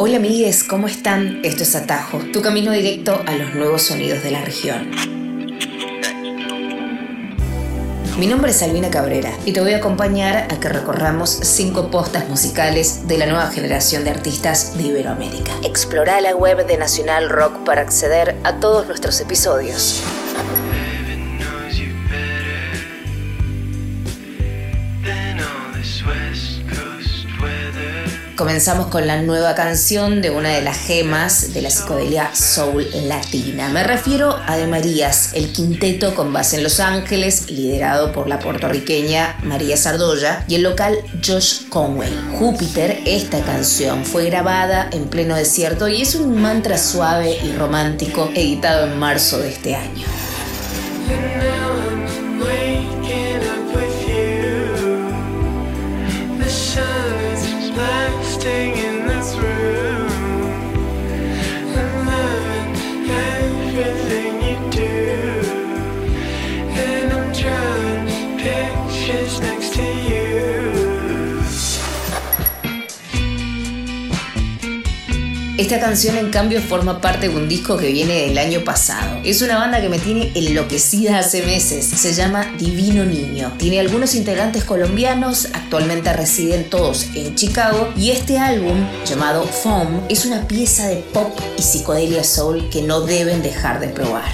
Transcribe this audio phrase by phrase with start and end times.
[0.00, 1.40] Hola amigues, ¿cómo están?
[1.42, 4.92] Esto es Atajo, tu camino directo a los nuevos sonidos de la región.
[8.16, 12.28] Mi nombre es Albina Cabrera y te voy a acompañar a que recorramos cinco postas
[12.28, 15.50] musicales de la nueva generación de artistas de Iberoamérica.
[15.64, 20.00] Explora la web de Nacional Rock para acceder a todos nuestros episodios.
[28.38, 33.68] Comenzamos con la nueva canción de una de las gemas de la psicodelia soul latina.
[33.68, 38.38] Me refiero a De Marías, el quinteto con base en Los Ángeles, liderado por la
[38.38, 42.12] puertorriqueña María Sardoya y el local Josh Conway.
[42.38, 48.30] Júpiter, esta canción fue grabada en pleno desierto y es un mantra suave y romántico
[48.36, 50.06] editado en marzo de este año.
[75.58, 79.20] Esta canción en cambio forma parte de un disco que viene del año pasado.
[79.24, 81.84] Es una banda que me tiene enloquecida hace meses.
[81.84, 83.52] Se llama Divino Niño.
[83.58, 90.26] Tiene algunos integrantes colombianos, actualmente residen todos en Chicago y este álbum llamado Foam es
[90.26, 94.30] una pieza de pop y psicodelia soul que no deben dejar de probar.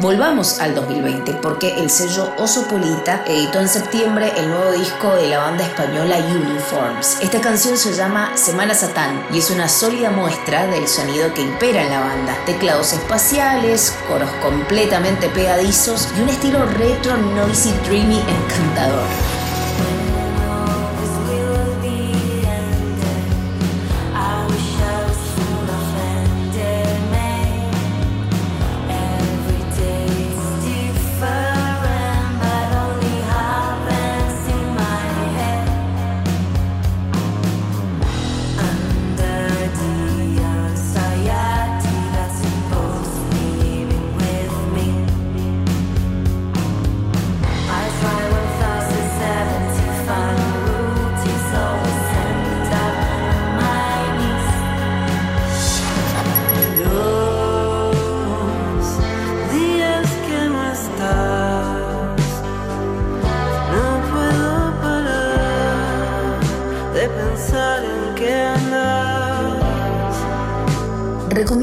[0.00, 5.28] Volvamos al 2020 porque el sello Oso Polita editó en septiembre el nuevo disco de
[5.28, 7.18] la banda española Uniforms.
[7.22, 11.82] Esta canción se llama Semana Satán y es una sólida muestra del sonido que impera
[11.82, 12.36] en la banda.
[12.44, 19.35] Teclados espaciales, coros completamente pegadizos y un estilo retro, noisy, dreamy encantador.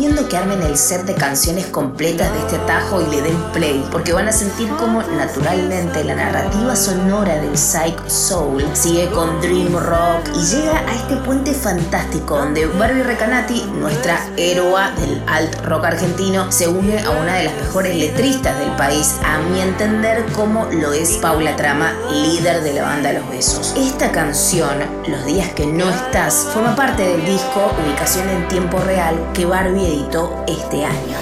[0.03, 3.87] Recomiendo que armen el set de canciones completas de este atajo y le den play,
[3.89, 9.73] porque van a sentir como naturalmente la narrativa sonora del Psych Soul sigue con Dream
[9.73, 15.85] Rock y llega a este puente fantástico donde Barbie Recanati, nuestra héroa del alt rock
[15.85, 20.65] argentino, se une a una de las mejores letristas del país, a mi entender como
[20.65, 23.73] lo es Paula Trama, líder de la banda Los Besos.
[23.77, 29.15] Esta canción, Los días que no estás, forma parte del disco Ubicación en tiempo real
[29.33, 31.17] que Barbie editó este año.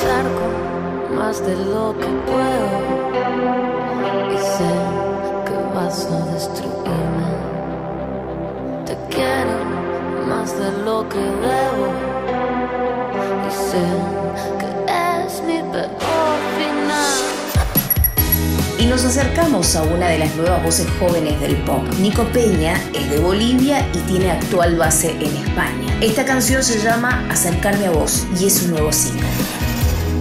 [0.00, 0.46] Cerco
[1.14, 2.68] más de lo que puedo
[4.32, 4.72] y sé
[5.46, 7.28] que vas a destruirme.
[8.86, 9.56] Te quiero
[10.28, 11.86] más de lo que debo
[13.46, 13.86] y sé
[14.58, 14.68] que
[15.24, 15.62] es mi.
[15.62, 16.11] Y
[18.92, 21.82] nos acercamos a una de las nuevas voces jóvenes del pop.
[21.98, 25.98] Nico Peña es de Bolivia y tiene actual base en España.
[26.02, 29.26] Esta canción se llama Acercarme a vos y es un nuevo single.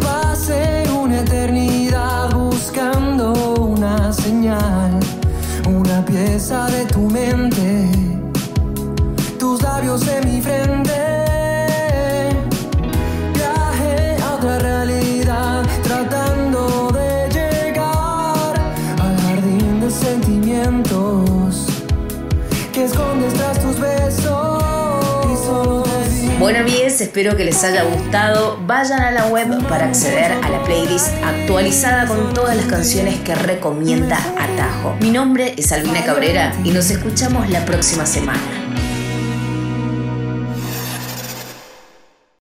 [0.01, 4.97] Pasé una eternidad buscando una señal,
[5.67, 7.89] una pieza de tu mente,
[9.37, 10.80] tus labios en mi frente.
[26.41, 28.57] Bueno amigos, espero que les haya gustado.
[28.65, 33.35] Vayan a la web para acceder a la playlist actualizada con todas las canciones que
[33.35, 34.95] recomienda Atajo.
[34.99, 38.60] Mi nombre es Albina Cabrera y nos escuchamos la próxima semana.